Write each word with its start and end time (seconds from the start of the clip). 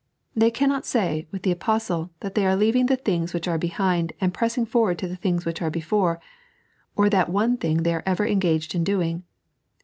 They 0.35 0.49
cannot 0.49 0.83
say, 0.83 1.27
with 1.29 1.43
the 1.43 1.51
Apostle, 1.51 2.09
that 2.21 2.33
they 2.33 2.47
are 2.47 2.55
leaving 2.55 2.87
the 2.87 2.95
things 2.95 3.35
which 3.35 3.47
are 3.47 3.59
behind, 3.59 4.13
and 4.19 4.33
pressing 4.33 4.65
forward 4.65 4.97
to 4.97 5.07
the 5.07 5.15
things 5.15 5.45
which 5.45 5.61
are 5.61 5.69
before, 5.69 6.19
or 6.95 7.07
that 7.11 7.29
one 7.29 7.55
thing 7.55 7.83
they 7.83 7.93
are 7.93 8.01
ever 8.07 8.25
engaged 8.25 8.73
in 8.73 8.83
doing. 8.83 9.25